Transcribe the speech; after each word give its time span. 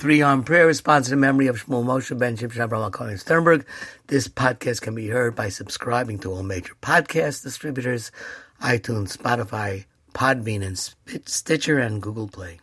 Three-armed 0.00 0.46
prayer 0.46 0.70
is 0.70 0.78
sponsored 0.78 1.12
in 1.12 1.20
memory 1.20 1.46
of 1.46 1.62
Shmuel 1.62 1.84
Moshe 1.84 2.18
Ben 2.18 2.34
Shimshon 2.34 2.64
Abraham 2.64 2.90
Cohen 2.90 3.18
Sternberg. 3.18 3.66
This 4.06 4.28
podcast 4.28 4.80
can 4.80 4.94
be 4.94 5.08
heard 5.08 5.36
by 5.36 5.50
subscribing 5.50 6.18
to 6.20 6.32
all 6.32 6.42
major 6.42 6.72
podcast 6.80 7.42
distributors, 7.42 8.10
iTunes, 8.62 9.14
Spotify, 9.14 9.84
Podbean, 10.14 10.64
and 10.64 11.28
Stitcher, 11.28 11.78
and 11.78 12.00
Google 12.00 12.28
Play. 12.28 12.60